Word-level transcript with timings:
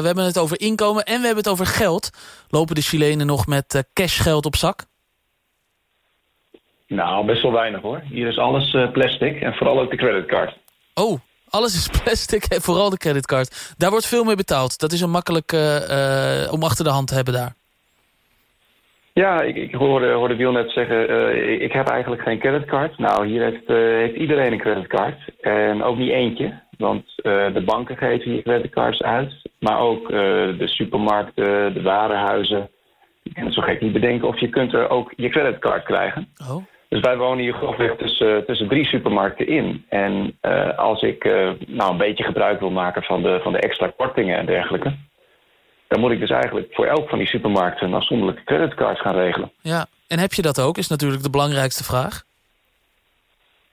We 0.00 0.06
hebben 0.06 0.24
het 0.24 0.38
over 0.38 0.60
inkomen 0.60 1.04
en 1.04 1.20
we 1.20 1.26
hebben 1.26 1.44
het 1.44 1.52
over 1.52 1.66
geld. 1.66 2.10
Lopen 2.48 2.74
de 2.74 2.80
Chilenen 2.80 3.26
nog 3.26 3.46
met 3.46 3.74
uh, 3.74 3.82
cashgeld 3.92 4.46
op 4.46 4.56
zak? 4.56 4.84
Nou, 6.86 7.26
best 7.26 7.42
wel 7.42 7.52
weinig 7.52 7.80
hoor. 7.80 8.02
Hier 8.04 8.28
is 8.28 8.38
alles 8.38 8.72
uh, 8.72 8.92
plastic 8.92 9.40
en 9.40 9.54
vooral 9.54 9.80
ook 9.80 9.90
de 9.90 9.96
creditcard. 9.96 10.56
Oh, 10.94 11.20
alles 11.48 11.74
is 11.74 11.88
plastic 12.02 12.44
en 12.44 12.62
vooral 12.62 12.90
de 12.90 12.96
creditcard. 12.96 13.74
Daar 13.76 13.90
wordt 13.90 14.06
veel 14.06 14.24
mee 14.24 14.36
betaald. 14.36 14.78
Dat 14.78 14.92
is 14.92 15.00
een 15.00 15.10
makkelijk 15.10 15.52
uh, 15.52 16.48
om 16.50 16.62
achter 16.62 16.84
de 16.84 16.90
hand 16.90 17.08
te 17.08 17.14
hebben 17.14 17.34
daar. 17.34 17.57
Ja, 19.18 19.40
ik, 19.40 19.56
ik 19.56 19.74
hoorde, 19.74 20.12
hoorde 20.12 20.36
Wiel 20.36 20.52
net 20.52 20.70
zeggen, 20.70 21.10
uh, 21.10 21.60
ik 21.60 21.72
heb 21.72 21.88
eigenlijk 21.88 22.22
geen 22.22 22.38
creditcard. 22.38 22.98
Nou, 22.98 23.26
hier 23.26 23.42
heeft, 23.42 23.70
uh, 23.70 23.76
heeft 23.76 24.14
iedereen 24.14 24.52
een 24.52 24.58
creditcard. 24.58 25.18
En 25.40 25.82
ook 25.82 25.96
niet 25.96 26.10
eentje, 26.10 26.60
want 26.76 27.04
uh, 27.22 27.54
de 27.54 27.62
banken 27.64 27.96
geven 27.96 28.30
hier 28.30 28.42
creditcards 28.42 29.02
uit. 29.02 29.32
Maar 29.58 29.80
ook 29.80 30.08
de 30.08 30.66
supermarkten, 30.68 31.74
de 31.74 31.82
warenhuizen. 31.82 32.70
Je 33.22 33.32
kan 33.32 33.44
het 33.44 33.54
zo 33.54 33.62
gek 33.62 33.80
niet 33.80 33.92
bedenken 33.92 34.28
of 34.28 34.40
je 34.40 34.48
kunt 34.48 34.72
er 34.72 34.90
ook 34.90 35.12
je 35.16 35.28
creditcard 35.28 35.84
krijgen. 35.84 36.28
Oh. 36.50 36.64
Dus 36.88 37.00
wij 37.00 37.16
wonen 37.16 37.44
hier 37.44 37.52
grofweg 37.52 37.96
tussen, 37.96 38.44
tussen 38.46 38.68
drie 38.68 38.86
supermarkten 38.86 39.46
in. 39.46 39.84
En 39.88 40.38
als 40.76 41.02
ik 41.02 41.24
nou 41.66 41.90
een 41.90 41.96
beetje 41.96 42.24
gebruik 42.24 42.60
wil 42.60 42.70
maken 42.70 43.02
van 43.02 43.22
de, 43.22 43.40
van 43.42 43.52
de 43.52 43.60
extra 43.60 43.92
kortingen 43.96 44.38
en 44.38 44.46
dergelijke 44.46 44.92
dan 45.88 46.00
moet 46.00 46.10
ik 46.10 46.20
dus 46.20 46.30
eigenlijk 46.30 46.66
voor 46.70 46.86
elk 46.86 47.08
van 47.08 47.18
die 47.18 47.26
supermarkten 47.26 47.86
een 47.86 47.94
afzonderlijke 47.94 48.44
creditcard 48.44 49.00
gaan 49.00 49.14
regelen. 49.14 49.52
Ja, 49.60 49.86
en 50.08 50.18
heb 50.18 50.32
je 50.32 50.42
dat 50.42 50.60
ook, 50.60 50.78
is 50.78 50.88
natuurlijk 50.88 51.22
de 51.22 51.30
belangrijkste 51.30 51.84
vraag. 51.84 52.22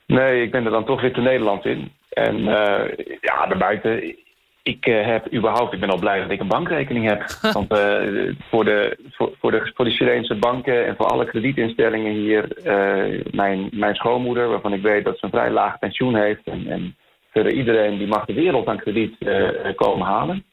Nee, 0.05 0.41
ik 0.41 0.51
ben 0.51 0.65
er 0.65 0.71
dan 0.71 0.85
toch 0.85 1.01
weer 1.01 1.13
te 1.13 1.21
Nederland 1.21 1.65
in. 1.65 1.91
En 2.09 2.39
uh, 2.39 2.83
ja, 3.21 3.45
daarbuiten, 3.47 4.15
ik 4.63 4.87
uh, 4.87 5.05
heb 5.05 5.33
überhaupt, 5.33 5.73
ik 5.73 5.79
ben 5.79 5.89
al 5.89 5.99
blij 5.99 6.21
dat 6.21 6.31
ik 6.31 6.39
een 6.39 6.47
bankrekening 6.47 7.07
heb. 7.07 7.23
Want 7.53 7.71
uh, 7.71 8.35
voor, 8.49 8.65
de, 8.65 8.97
voor, 9.11 9.31
voor, 9.39 9.51
de, 9.51 9.71
voor 9.75 9.85
de 9.85 9.91
Chileense 9.91 10.35
banken 10.35 10.85
en 10.85 10.95
voor 10.95 11.05
alle 11.05 11.25
kredietinstellingen 11.25 12.13
hier, 12.13 12.47
mijn, 13.31 13.69
mijn 13.71 13.95
schoonmoeder, 13.95 14.47
waarvan 14.49 14.73
ik 14.73 14.81
weet 14.81 15.05
dat 15.05 15.17
ze 15.17 15.25
een 15.25 15.31
vrij 15.31 15.49
laag 15.49 15.79
pensioen 15.79 16.15
heeft. 16.15 16.41
En, 16.45 16.67
en 16.67 16.95
verder 17.31 17.51
iedereen 17.51 17.97
die 17.97 18.07
mag 18.07 18.25
de 18.25 18.33
wereld 18.33 18.67
aan 18.67 18.79
krediet 18.79 19.15
komen 19.75 20.07
halen. 20.07 20.43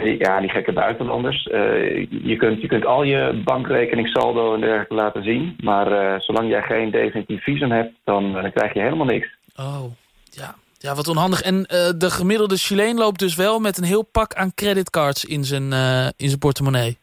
Ja, 0.00 0.40
die 0.40 0.50
gekke 0.50 0.72
buitenlanders. 0.72 1.46
Uh, 1.46 2.06
je, 2.10 2.36
kunt, 2.36 2.60
je 2.60 2.66
kunt 2.66 2.86
al 2.86 3.02
je 3.02 3.40
bankrekening, 3.44 4.08
saldo 4.08 4.54
en 4.54 4.60
dergelijke 4.60 4.94
laten 4.94 5.22
zien. 5.22 5.56
Maar 5.62 5.92
uh, 5.92 6.20
zolang 6.20 6.48
jij 6.48 6.62
geen 6.62 6.90
definitief 6.90 7.42
visum 7.42 7.70
hebt, 7.70 7.92
dan, 8.04 8.32
dan, 8.32 8.52
krijg 8.52 8.74
je 8.74 8.80
helemaal 8.80 9.06
niks. 9.06 9.28
Oh, 9.56 9.84
ja. 10.30 10.54
Ja, 10.78 10.94
wat 10.94 11.08
onhandig. 11.08 11.42
En 11.42 11.62
de 11.98 12.10
gemiddelde 12.10 12.56
Chileen 12.56 12.96
loopt 12.96 13.18
dus 13.18 13.36
wel 13.36 13.58
met 13.58 13.78
een 13.78 13.84
heel 13.84 14.02
pak 14.02 14.34
aan 14.34 14.54
creditcards 14.54 15.24
in 15.24 15.44
zijn, 15.44 15.72
in 16.16 16.28
zijn 16.28 16.38
portemonnee. 16.38 16.98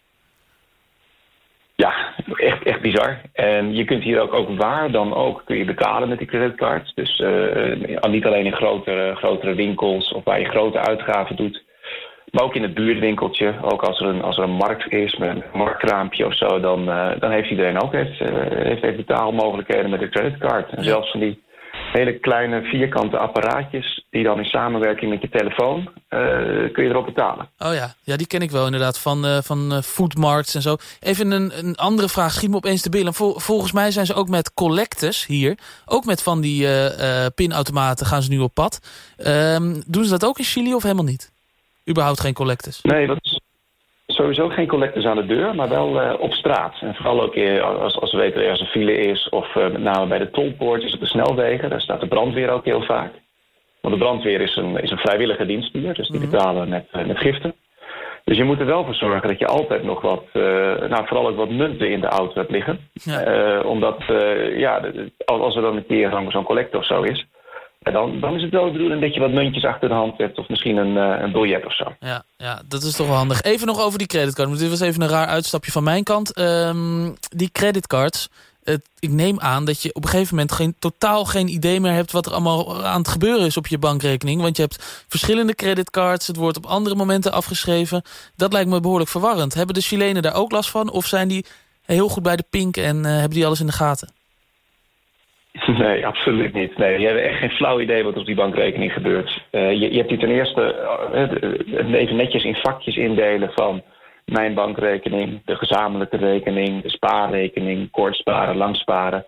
Ja, 1.76 1.94
echt, 2.36 2.64
echt 2.64 2.82
bizar. 2.82 3.22
En 3.34 3.76
je 3.76 3.84
kunt 3.86 4.04
hier 4.04 4.20
ook, 4.20 4.34
ook 4.34 4.58
waar 4.58 4.92
dan 4.92 5.14
ook 5.14 5.42
kun 5.46 5.58
je 5.58 5.66
betalen 5.66 6.10
met 6.10 6.18
die 6.18 6.28
creditcards. 6.28 6.94
Dus 6.94 7.24
niet 8.10 8.26
alleen 8.26 8.46
in 8.46 8.54
grotere, 8.54 9.16
grotere 9.16 9.56
winkels 9.56 10.14
of 10.14 10.24
waar 10.24 10.40
je 10.40 10.50
grote 10.50 10.80
uitgaven 10.80 11.36
doet... 11.36 11.68
Maar 12.32 12.44
ook 12.44 12.56
in 12.56 12.64
het 12.64 12.74
buurtwinkeltje, 12.74 13.56
ook 13.62 13.82
als 13.82 14.00
er 14.00 14.06
een, 14.06 14.22
als 14.22 14.38
er 14.38 14.44
een 14.44 14.50
markt 14.50 14.92
is 14.92 15.18
met 15.18 15.30
een 15.30 15.44
marktkraampje 15.54 16.26
of 16.26 16.36
zo, 16.36 16.60
dan, 16.60 16.90
uh, 16.90 17.10
dan 17.20 17.32
heeft 17.32 17.50
iedereen 17.50 17.82
ook 17.82 17.92
heeft, 17.92 18.22
uh, 18.22 18.28
heeft, 18.50 18.82
heeft 18.82 18.98
betaalmogelijkheden 18.98 19.90
met 19.90 20.00
de 20.00 20.10
creditcard. 20.10 20.72
En 20.72 20.84
zelfs 20.84 21.12
van 21.12 21.20
die 21.20 21.44
hele 21.72 22.20
kleine 22.20 22.62
vierkante 22.62 23.18
apparaatjes 23.18 24.06
die 24.10 24.24
dan 24.24 24.38
in 24.38 24.46
samenwerking 24.46 25.12
met 25.12 25.22
je 25.22 25.30
telefoon 25.30 25.80
uh, 25.80 25.94
kun 26.74 26.84
je 26.84 26.90
erop 26.90 27.06
betalen. 27.06 27.50
Oh 27.58 27.74
ja, 27.74 27.94
ja 28.04 28.18
die 28.18 28.28
ken 28.28 28.42
ik 28.42 28.52
wel 28.52 28.66
inderdaad 28.66 29.00
van, 29.00 29.44
van 29.44 29.84
foodmarts 29.84 30.56
en 30.56 30.62
zo. 30.62 30.76
Even 31.00 31.32
een, 31.32 31.52
een 31.58 31.76
andere 31.76 32.10
vraag, 32.10 32.32
schiet 32.32 32.50
me 32.50 32.56
opeens 32.56 32.82
te 32.82 32.90
billen. 32.90 33.14
Vol, 33.14 33.40
volgens 33.40 33.72
mij 33.72 33.92
zijn 33.92 34.06
ze 34.06 34.14
ook 34.14 34.30
met 34.30 34.54
collectors 34.54 35.26
hier, 35.26 35.58
ook 35.86 36.06
met 36.06 36.24
van 36.24 36.42
die 36.42 36.68
pinautomaten 37.36 38.06
gaan 38.06 38.22
ze 38.22 38.30
nu 38.30 38.40
op 38.40 38.54
pad. 38.54 38.80
Um, 39.28 39.84
doen 39.88 40.04
ze 40.04 40.10
dat 40.10 40.26
ook 40.26 40.38
in 40.38 40.44
Chili 40.44 40.74
of 40.74 40.84
helemaal 40.84 41.06
niet? 41.06 41.38
Überhaupt 41.90 42.20
geen 42.20 42.34
collectors? 42.34 42.82
Nee, 42.82 43.08
dat 43.08 43.18
is 43.22 43.40
sowieso 44.20 44.50
geen 44.50 44.68
collectors 44.68 45.06
aan 45.06 45.16
de 45.16 45.26
deur, 45.26 45.56
maar 45.56 45.70
wel 45.70 46.02
uh, 46.02 46.14
op 46.20 46.34
straat. 46.34 46.76
En 46.82 46.96
vooral 46.96 47.22
ook 47.22 47.38
als, 47.62 48.00
als 48.00 48.12
we 48.12 48.18
weten 48.18 48.46
er 48.46 48.62
een 48.62 48.66
file 48.66 48.98
is... 48.98 49.30
of 49.30 49.56
uh, 49.56 49.64
met 49.64 49.82
name 49.82 50.08
bij 50.08 50.18
de 50.18 50.32
tolpoortjes 50.32 50.94
op 50.94 51.00
de 51.00 51.06
snelwegen. 51.06 51.70
Daar 51.70 51.82
staat 51.82 52.00
de 52.00 52.08
brandweer 52.08 52.50
ook 52.50 52.66
heel 52.66 52.82
vaak. 52.82 53.12
Want 53.82 53.94
de 53.94 54.00
brandweer 54.00 54.42
is 54.42 54.56
een, 54.56 54.78
is 54.78 54.92
een 54.92 54.98
vrijwillige 54.98 55.46
dienst 55.46 55.74
hier. 55.74 55.94
Dus 55.94 56.08
die 56.08 56.20
mhm. 56.20 56.30
betalen 56.30 56.70
met, 56.70 56.86
met 57.08 57.18
giften. 57.18 57.54
Dus 58.24 58.38
je 58.38 58.44
moet 58.44 58.60
er 58.60 58.66
wel 58.66 58.86
voor 58.86 58.96
zorgen 58.96 59.28
dat 59.28 59.40
je 59.40 59.48
altijd 59.48 59.84
nog 59.84 60.02
wat... 60.02 60.24
nou, 60.90 61.08
vooral 61.08 61.28
ook 61.28 61.36
wat 61.36 61.50
munten 61.50 61.92
in 61.92 62.02
de 62.02 62.08
auto 62.08 62.34
hebt 62.34 62.52
liggen. 62.52 62.80
Ja. 62.94 63.62
omdat, 63.62 64.04
ja, 64.56 64.82
als 65.26 65.56
er 65.56 65.62
dan 65.62 65.76
een 65.76 65.86
keer 65.86 66.26
zo'n 66.28 66.44
collector 66.44 66.80
of 66.80 66.86
zo 66.86 67.02
is... 67.02 67.26
Dan, 67.80 68.20
dan 68.20 68.36
is 68.36 68.42
het 68.42 68.52
wel 68.52 68.66
de 68.66 68.72
bedoeling 68.72 69.02
dat 69.02 69.14
je 69.14 69.20
wat 69.20 69.32
muntjes 69.32 69.66
achter 69.66 69.90
de 69.90 69.96
hand 69.96 70.18
hebt... 70.18 70.38
of 70.38 70.48
misschien 70.48 70.78
een, 70.78 70.96
uh, 70.96 71.22
een 71.22 71.32
biljet 71.32 71.66
of 71.66 71.76
zo. 71.76 71.96
Ja, 72.00 72.24
ja, 72.38 72.62
dat 72.68 72.84
is 72.84 72.96
toch 72.96 73.08
wel 73.08 73.16
handig. 73.16 73.42
Even 73.42 73.68
nog 73.68 73.82
over 73.82 73.98
die 73.98 74.08
creditcard. 74.08 74.60
Dit 74.60 74.70
was 74.70 74.80
even 74.80 75.02
een 75.02 75.10
raar 75.10 75.28
uitstapje 75.28 75.72
van 75.72 75.84
mijn 75.84 76.04
kant. 76.04 76.40
Um, 76.40 77.16
die 77.30 77.50
creditcards, 77.52 78.30
het, 78.64 78.82
ik 79.00 79.10
neem 79.10 79.40
aan 79.40 79.66
dat 79.66 79.82
je 79.82 79.94
op 79.94 80.04
een 80.04 80.10
gegeven 80.10 80.36
moment... 80.36 80.52
Geen, 80.52 80.76
totaal 80.80 81.26
geen 81.26 81.48
idee 81.48 81.80
meer 81.80 81.92
hebt 81.92 82.12
wat 82.12 82.26
er 82.26 82.32
allemaal 82.32 82.86
aan 82.86 83.00
het 83.00 83.08
gebeuren 83.08 83.46
is 83.46 83.58
op 83.58 83.68
je 83.68 83.78
bankrekening. 83.78 84.42
Want 84.42 84.56
je 84.56 84.62
hebt 84.62 85.06
verschillende 85.08 85.56
creditcards. 85.56 86.28
Het 86.28 86.36
wordt 86.36 86.58
op 86.58 86.66
andere 86.66 86.96
momenten 86.96 87.32
afgeschreven. 87.32 88.02
Dat 88.36 88.54
lijkt 88.54 88.70
me 88.70 88.80
behoorlijk 88.80 89.10
verwarrend. 89.10 89.54
Hebben 89.54 89.76
de 89.76 89.82
Chilenen 89.82 90.22
daar 90.22 90.36
ook 90.36 90.52
last 90.52 90.70
van? 90.70 90.92
Of 90.92 91.06
zijn 91.06 91.28
die 91.28 91.46
heel 91.82 92.10
goed 92.10 92.24
bij 92.24 92.36
de 92.36 92.46
pink 92.50 92.78
en 92.78 92.98
uh, 92.98 93.04
hebben 93.04 93.30
die 93.30 93.46
alles 93.46 93.60
in 93.60 93.66
de 93.66 93.72
gaten? 93.72 94.10
Nee, 95.68 96.06
absoluut 96.06 96.54
niet. 96.54 96.78
Nee, 96.78 97.00
je 97.00 97.08
hebt 97.08 97.20
echt 97.20 97.38
geen 97.40 97.50
flauw 97.50 97.80
idee 97.80 98.04
wat 98.04 98.18
op 98.18 98.26
die 98.26 98.36
bankrekening 98.36 98.94
gebeurt. 98.94 99.44
Uh, 99.52 99.72
je, 99.72 99.92
je, 99.92 99.98
hebt 99.98 100.10
die 100.10 100.18
ten 100.18 100.30
eerste 100.30 100.76
uh, 101.14 101.94
even 102.00 102.16
netjes 102.16 102.44
in 102.44 102.56
vakjes 102.56 102.96
indelen 102.96 103.52
van 103.52 103.84
mijn 104.26 104.54
bankrekening, 104.54 105.42
de 105.46 105.56
gezamenlijke 105.56 106.18
rekening, 106.18 106.82
de 106.82 106.90
spaarrekening, 106.90 107.92
kort 107.92 108.16
sparen, 108.16 108.58
lang 108.58 108.76
sparen. 108.76 109.26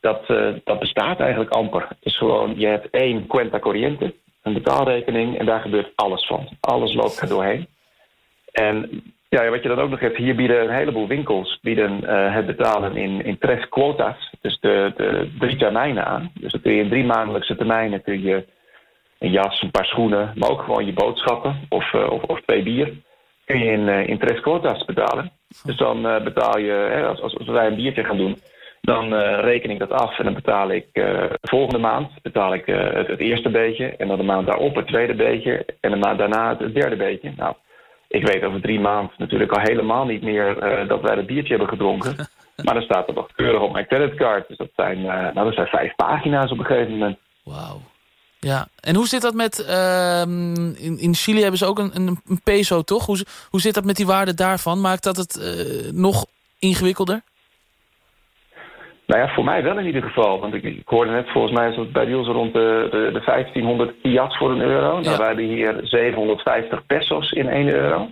Dat, 0.00 0.24
uh, 0.28 0.54
dat 0.64 0.78
bestaat 0.78 1.20
eigenlijk 1.20 1.50
amper. 1.50 1.86
Het 1.88 1.98
is 2.00 2.16
gewoon, 2.16 2.54
je 2.56 2.66
hebt 2.66 2.90
één 2.90 3.26
cuenta 3.26 3.58
corriente, 3.58 4.14
een 4.42 4.52
betaalrekening, 4.52 5.38
en 5.38 5.46
daar 5.46 5.60
gebeurt 5.60 5.92
alles 5.94 6.26
van. 6.26 6.48
Alles 6.60 6.94
loopt 6.94 7.20
er 7.20 7.28
doorheen. 7.28 7.66
En 8.52 9.02
ja, 9.30 9.50
wat 9.50 9.62
je 9.62 9.68
dan 9.68 9.78
ook 9.78 9.90
nog 9.90 10.00
hebt, 10.00 10.16
hier 10.16 10.34
bieden 10.34 10.62
een 10.62 10.74
heleboel 10.74 11.06
winkels 11.06 11.58
bieden, 11.62 12.00
uh, 12.02 12.34
het 12.34 12.46
betalen 12.46 12.96
in, 12.96 13.24
in 13.24 13.38
tres 13.38 13.68
dus 14.40 14.60
de, 14.60 14.92
de 14.96 15.30
drie 15.38 15.56
termijnen 15.56 16.06
aan. 16.06 16.30
Dus 16.34 16.52
dan 16.52 16.60
kun 16.60 16.72
je 16.72 16.82
in 16.82 16.88
drie 16.88 17.04
maandelijkse 17.04 17.56
termijnen 17.56 18.02
kun 18.02 18.22
je 18.22 18.44
een 19.18 19.30
jas, 19.30 19.62
een 19.62 19.70
paar 19.70 19.84
schoenen, 19.84 20.32
maar 20.34 20.50
ook 20.50 20.62
gewoon 20.62 20.86
je 20.86 20.92
boodschappen 20.92 21.66
of, 21.68 21.92
uh, 21.92 22.10
of, 22.10 22.22
of, 22.22 22.40
twee 22.40 22.62
bier, 22.62 22.92
kun 23.44 23.58
je 23.58 23.70
in, 23.70 23.80
uh, 23.80 24.08
in 24.08 24.18
tres 24.18 24.40
betalen. 24.84 25.30
Dus 25.64 25.76
dan 25.76 26.02
betaal 26.02 26.58
je, 26.58 26.72
hè, 26.72 27.06
als, 27.06 27.20
als, 27.22 27.46
wij 27.46 27.66
een 27.66 27.74
biertje 27.74 28.04
gaan 28.04 28.16
doen, 28.16 28.36
dan 28.80 29.14
reken 29.40 29.70
ik 29.70 29.78
dat 29.78 29.90
af 29.90 30.18
en 30.18 30.24
dan 30.24 30.34
betaal 30.34 30.70
ik 30.70 30.86
volgende 31.40 31.78
maand 31.78 32.10
betaal 32.22 32.54
ik 32.54 32.66
het, 32.66 33.06
het 33.06 33.20
eerste 33.20 33.50
beetje 33.50 33.96
en 33.96 34.08
dan 34.08 34.16
de 34.16 34.22
maand 34.22 34.46
daarop 34.46 34.74
het 34.74 34.86
tweede 34.86 35.14
beetje 35.14 35.66
en 35.80 35.90
de 35.90 35.96
maand 35.96 36.18
daarna 36.18 36.56
het 36.58 36.74
derde 36.74 36.96
beetje. 36.96 37.32
Nou, 37.36 37.54
ik 38.10 38.26
weet 38.26 38.42
over 38.42 38.60
drie 38.60 38.80
maanden 38.80 39.14
natuurlijk 39.16 39.52
al 39.52 39.60
helemaal 39.60 40.04
niet 40.04 40.22
meer 40.22 40.72
uh, 40.82 40.88
dat 40.88 41.00
wij 41.00 41.14
dat 41.14 41.26
biertje 41.26 41.48
hebben 41.48 41.68
gedronken. 41.68 42.16
maar 42.64 42.74
dan 42.74 42.82
staat 42.82 43.08
er 43.08 43.14
nog 43.14 43.32
keurig 43.32 43.60
op 43.60 43.72
mijn 43.72 43.86
creditcard. 43.86 44.48
Dus 44.48 44.56
dat 44.56 44.70
zijn, 44.76 44.98
uh, 44.98 45.04
nou, 45.04 45.44
dat 45.44 45.54
zijn 45.54 45.66
vijf 45.66 45.94
pagina's 45.94 46.50
op 46.50 46.58
een 46.58 46.64
gegeven 46.64 46.92
moment. 46.92 47.18
Wauw. 47.44 47.80
Ja, 48.38 48.68
en 48.80 48.94
hoe 48.94 49.08
zit 49.08 49.22
dat 49.22 49.34
met... 49.34 49.66
Uh, 49.68 50.20
in, 50.20 50.98
in 50.98 51.14
Chili 51.14 51.40
hebben 51.40 51.58
ze 51.58 51.66
ook 51.66 51.78
een, 51.78 51.96
een, 51.96 52.40
peso, 52.44 52.82
toch? 52.82 53.06
Hoe, 53.06 53.24
hoe 53.50 53.60
zit 53.60 53.74
dat 53.74 53.84
met 53.84 53.96
die 53.96 54.06
waarde 54.06 54.34
daarvan? 54.34 54.80
Maakt 54.80 55.02
dat 55.02 55.16
het 55.16 55.36
uh, 55.36 55.92
nog 55.92 56.26
ingewikkelder? 56.58 57.22
Nou 59.10 59.22
ja, 59.22 59.28
voor 59.34 59.44
mij 59.44 59.62
wel 59.62 59.78
in 59.78 59.86
ieder 59.86 60.02
geval. 60.02 60.40
Want 60.40 60.54
ik, 60.54 60.62
ik 60.62 60.88
hoorde 60.88 61.10
net, 61.10 61.30
volgens 61.30 61.52
mij 61.52 61.68
is 61.68 61.76
het 61.76 61.92
bij 61.92 62.04
Niels 62.04 62.26
rond 62.26 62.52
de, 62.52 62.88
de, 62.90 63.10
de 63.12 63.22
1500 63.24 63.94
fiat 64.02 64.36
voor 64.36 64.50
een 64.50 64.60
euro. 64.60 65.00
Nou, 65.00 65.18
wij 65.18 65.26
hebben 65.26 65.44
hier 65.44 65.80
750 65.82 66.86
pesos 66.86 67.30
in 67.30 67.48
1 67.48 67.74
euro. 67.74 68.08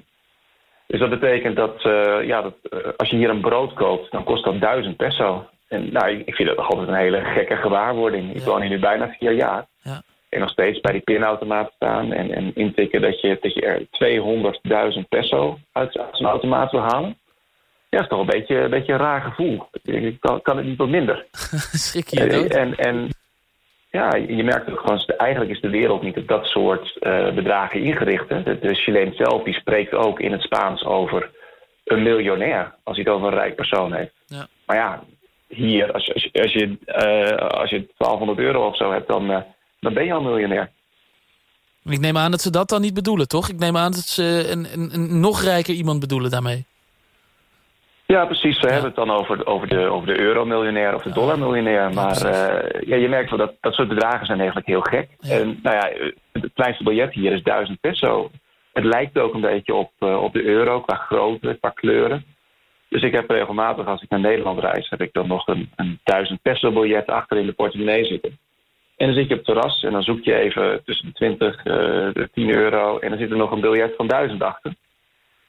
Dus 0.86 1.00
dat 1.00 1.10
betekent 1.10 1.56
dat, 1.56 1.84
uh, 1.84 2.26
ja, 2.26 2.42
dat 2.42 2.54
uh, 2.70 2.78
als 2.96 3.10
je 3.10 3.16
hier 3.16 3.30
een 3.30 3.40
brood 3.40 3.72
koopt, 3.72 4.10
dan 4.10 4.24
kost 4.24 4.44
dat 4.44 4.60
1000 4.60 4.96
peso. 4.96 5.46
En 5.68 5.92
nou, 5.92 6.10
ik, 6.10 6.26
ik 6.26 6.34
vind 6.34 6.48
dat 6.48 6.56
nog 6.56 6.70
altijd 6.70 6.88
een 6.88 6.94
hele 6.94 7.24
gekke 7.24 7.56
gewaarwording. 7.56 8.34
Ik 8.34 8.42
woon 8.42 8.60
hier 8.60 8.70
nu 8.70 8.78
bijna 8.78 9.14
vier 9.18 9.32
jaar. 9.32 9.66
Ja. 9.82 10.02
En 10.28 10.40
nog 10.40 10.50
steeds 10.50 10.80
bij 10.80 10.92
die 10.92 11.00
pinautomaat 11.00 11.72
staan 11.74 12.12
en, 12.12 12.30
en 12.30 12.54
intikken 12.54 13.00
dat 13.00 13.20
je, 13.20 13.38
dat 13.40 13.54
je 13.54 13.60
er 13.60 14.92
200.000 14.96 15.08
peso 15.08 15.58
uit, 15.72 15.98
uit 15.98 16.16
zo'n 16.16 16.26
automaat 16.26 16.70
wil 16.70 16.80
halen. 16.80 17.16
Ja, 17.90 17.98
dat 17.98 18.00
is 18.00 18.08
toch 18.08 18.20
een 18.20 18.38
beetje, 18.38 18.56
een 18.56 18.70
beetje 18.70 18.92
een 18.92 18.98
raar 18.98 19.20
gevoel. 19.20 19.68
Ik 19.82 20.20
kan, 20.20 20.42
kan 20.42 20.56
het 20.56 20.66
niet 20.66 20.78
wat 20.78 20.88
minder. 20.88 21.26
Schrik 21.86 22.08
je 22.08 22.26
dood? 22.26 22.50
En, 22.50 22.76
en 22.76 23.08
ja, 23.90 24.14
je 24.14 24.44
merkt 24.44 24.70
ook 24.70 24.80
gewoon, 24.80 25.04
eigenlijk 25.16 25.50
is 25.50 25.60
de 25.60 25.70
wereld 25.70 26.02
niet 26.02 26.16
op 26.16 26.28
dat 26.28 26.46
soort 26.46 26.96
uh, 27.00 27.34
bedragen 27.34 27.82
ingericht. 27.82 28.28
Hè. 28.28 28.42
De, 28.42 28.58
de 28.58 28.74
Chileen 28.74 29.14
zelf 29.14 29.42
die 29.42 29.54
spreekt 29.54 29.94
ook 29.94 30.20
in 30.20 30.32
het 30.32 30.42
Spaans 30.42 30.84
over 30.84 31.30
een 31.84 32.02
miljonair, 32.02 32.74
als 32.82 32.96
hij 32.96 33.04
het 33.04 33.14
over 33.14 33.28
een 33.28 33.38
rijk 33.38 33.54
persoon 33.54 33.92
heeft. 33.92 34.12
Ja. 34.26 34.46
Maar 34.66 34.76
ja, 34.76 35.04
hier, 35.48 35.92
als, 35.92 36.14
als, 36.14 36.30
als 36.32 36.52
je, 36.52 36.78
uh, 36.86 37.48
als 37.48 37.70
je 37.70 37.86
1200 37.96 38.38
euro 38.38 38.66
of 38.66 38.76
zo 38.76 38.92
hebt, 38.92 39.08
dan, 39.08 39.30
uh, 39.30 39.38
dan 39.80 39.94
ben 39.94 40.04
je 40.04 40.12
al 40.12 40.22
miljonair. 40.22 40.70
Ik 41.84 42.00
neem 42.00 42.16
aan 42.16 42.30
dat 42.30 42.40
ze 42.40 42.50
dat 42.50 42.68
dan 42.68 42.80
niet 42.80 42.94
bedoelen, 42.94 43.28
toch? 43.28 43.48
Ik 43.48 43.58
neem 43.58 43.76
aan 43.76 43.92
dat 43.92 44.04
ze 44.04 44.46
een, 44.50 44.66
een, 44.72 44.94
een 44.94 45.20
nog 45.20 45.42
rijker 45.42 45.74
iemand 45.74 46.00
bedoelen 46.00 46.30
daarmee. 46.30 46.66
Ja, 48.12 48.26
precies. 48.26 48.60
We 48.60 48.66
hebben 48.66 48.84
het 48.84 48.94
dan 48.94 49.10
over, 49.10 49.46
over 49.46 49.68
de, 49.68 49.86
over 49.86 50.06
de 50.06 50.20
euro-miljonair 50.20 50.94
of 50.94 51.02
de 51.02 51.12
dollar-miljonair. 51.12 51.94
Maar 51.94 52.16
uh, 52.16 52.80
ja, 52.80 52.96
je 52.96 53.08
merkt 53.08 53.30
wel 53.30 53.38
dat 53.38 53.54
dat 53.60 53.74
soort 53.74 53.88
bedragen 53.88 54.26
zijn 54.26 54.38
eigenlijk 54.38 54.68
heel 54.68 54.80
gek. 54.80 55.08
En 55.20 55.58
nou 55.62 55.76
ja, 55.76 56.12
het 56.32 56.50
kleinste 56.54 56.84
biljet 56.84 57.12
hier 57.12 57.32
is 57.32 57.42
1000 57.42 57.80
peso. 57.80 58.30
Het 58.72 58.84
lijkt 58.84 59.18
ook 59.18 59.34
een 59.34 59.40
beetje 59.40 59.74
op, 59.74 59.92
uh, 60.00 60.22
op 60.22 60.32
de 60.32 60.44
euro 60.44 60.80
qua 60.80 60.94
grootte, 60.94 61.56
qua 61.60 61.70
kleuren. 61.70 62.24
Dus 62.88 63.02
ik 63.02 63.12
heb 63.12 63.30
regelmatig, 63.30 63.86
als 63.86 64.02
ik 64.02 64.10
naar 64.10 64.20
Nederland 64.20 64.58
reis, 64.58 64.88
heb 64.90 65.00
ik 65.00 65.12
dan 65.12 65.28
nog 65.28 65.46
een, 65.46 65.70
een 65.76 66.00
1000 66.04 66.42
peso 66.42 66.72
biljet 66.72 67.06
achter 67.06 67.36
in 67.36 67.46
de 67.46 67.52
portemonnee 67.52 68.04
zitten. 68.04 68.38
En 68.96 69.06
dan 69.06 69.16
zit 69.16 69.28
je 69.28 69.34
op 69.34 69.46
het 69.46 69.54
terras 69.54 69.82
en 69.82 69.92
dan 69.92 70.02
zoek 70.02 70.24
je 70.24 70.34
even 70.34 70.84
tussen 70.84 71.06
de 71.06 71.12
20 71.12 71.58
uh, 71.58 71.64
de 72.12 72.28
10 72.32 72.50
euro. 72.50 72.98
En 72.98 73.08
dan 73.08 73.18
zit 73.18 73.30
er 73.30 73.36
nog 73.36 73.50
een 73.50 73.60
biljet 73.60 73.94
van 73.96 74.06
1000 74.06 74.42
achter. 74.42 74.74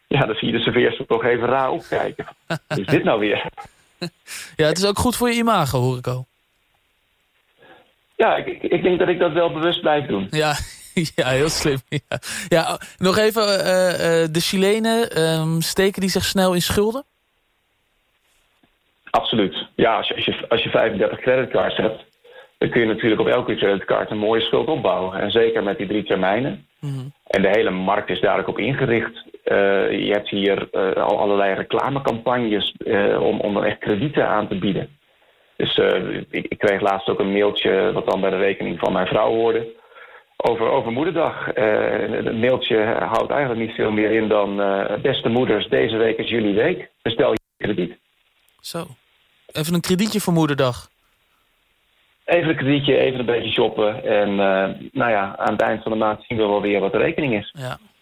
Ja, 0.09 0.25
dan 0.25 0.35
zie 0.35 0.51
je 0.51 0.57
de 0.57 0.63
serveerster 0.63 1.06
toch 1.06 1.23
even 1.23 1.47
raar 1.47 1.71
opkijken. 1.71 2.25
Wat 2.67 2.77
is 2.77 2.85
dit 2.85 3.03
nou 3.03 3.19
weer? 3.19 3.45
Ja, 4.56 4.67
het 4.67 4.77
is 4.77 4.85
ook 4.85 4.97
goed 4.97 5.15
voor 5.15 5.29
je 5.29 5.35
imago, 5.35 5.79
hoor 5.79 5.97
ik 5.97 6.07
al. 6.07 6.25
Ja, 8.15 8.35
ik, 8.35 8.63
ik 8.63 8.83
denk 8.83 9.00
dat 9.00 9.07
ik 9.07 9.19
dat 9.19 9.31
wel 9.31 9.53
bewust 9.53 9.81
blijf 9.81 10.06
doen. 10.06 10.27
Ja, 10.29 10.53
ja 11.15 11.27
heel 11.27 11.50
slim. 11.50 11.77
Ja, 11.89 12.19
ja 12.47 12.79
nog 12.97 13.17
even, 13.17 13.44
uh, 13.44 13.51
uh, 13.51 14.27
de 14.31 14.39
Chilenen, 14.39 15.21
um, 15.21 15.61
steken 15.61 16.01
die 16.01 16.09
zich 16.09 16.23
snel 16.23 16.53
in 16.53 16.61
schulden? 16.61 17.03
Absoluut. 19.09 19.67
Ja, 19.75 19.97
als 19.97 20.07
je, 20.07 20.15
als 20.15 20.25
je, 20.25 20.45
als 20.50 20.63
je 20.63 20.69
35 20.69 21.19
creditcards 21.19 21.77
hebt... 21.77 22.03
dan 22.57 22.69
kun 22.69 22.81
je 22.81 22.88
natuurlijk 22.88 23.21
op 23.21 23.27
elke 23.27 23.56
creditcard 23.56 24.11
een 24.11 24.17
mooie 24.17 24.41
schuld 24.41 24.67
opbouwen. 24.67 25.19
En 25.19 25.31
zeker 25.31 25.63
met 25.63 25.77
die 25.77 25.88
drie 25.88 26.03
termijnen. 26.03 26.67
Mm 26.79 26.94
-hmm. 26.94 27.13
En 27.27 27.41
de 27.41 27.50
hele 27.50 27.69
markt 27.69 28.09
is 28.09 28.21
daar 28.21 28.39
ook 28.39 28.47
op 28.47 28.59
ingericht. 28.59 29.23
Uh, 29.49 30.05
je 30.05 30.11
hebt 30.11 30.29
hier 30.29 30.67
uh, 30.71 31.03
al 31.03 31.19
allerlei 31.19 31.53
reclamecampagnes 31.53 32.73
uh, 32.77 33.21
om, 33.21 33.39
om 33.39 33.53
dan 33.53 33.63
echt 33.63 33.77
kredieten 33.77 34.27
aan 34.27 34.47
te 34.47 34.57
bieden. 34.57 34.97
Dus 35.55 35.77
ik, 36.29 36.45
ik, 36.47 36.57
kreeg 36.57 36.81
laatst 36.81 37.09
ook 37.09 37.19
een 37.19 37.31
mailtje, 37.31 37.91
wat 37.91 38.09
dan 38.09 38.21
bij 38.21 38.29
de 38.29 38.37
rekening 38.37 38.79
van 38.79 38.93
mijn 38.93 39.07
vrouw 39.07 39.33
hoorde, 39.33 39.67
over, 40.37 40.69
over 40.69 40.91
Moederdag. 40.91 41.45
het 41.45 42.37
mailtje 42.37 42.83
houdt 42.83 43.31
eigenlijk 43.31 43.61
niet 43.61 43.75
veel 43.75 43.91
meer 43.91 44.11
in 44.11 44.27
dan, 44.27 44.55
beste 45.01 45.29
moeders, 45.29 45.67
deze 45.67 45.97
week 45.97 46.17
is 46.17 46.29
jullie 46.29 46.55
week, 46.55 46.89
bestel 47.01 47.31
je 47.31 47.39
krediet. 47.57 47.97
Zo, 48.59 48.87
even 49.51 49.73
een 49.73 49.81
kredietje 49.81 50.19
voor 50.19 50.33
Moederdag. 50.33 50.89
Even 52.25 52.49
een 52.49 52.55
kredietje, 52.55 52.97
even 52.97 53.19
een 53.19 53.25
beetje 53.25 53.51
shoppen. 53.51 54.03
En 54.03 54.35
nou 54.91 55.11
ja, 55.11 55.37
aan 55.37 55.51
het 55.51 55.61
eind 55.61 55.83
van 55.83 55.91
de 55.91 55.97
maand 55.97 56.23
zien 56.27 56.37
we 56.37 56.43
wel 56.43 56.61
weer 56.61 56.79
wat 56.79 56.91
de 56.91 56.97
rekening 56.97 57.33
is. 57.33 57.53
Ja. 57.57 57.77